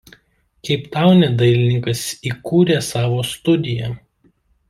[0.67, 2.01] Keiptaune dailininkas
[2.31, 3.93] įkūrė savo studiją.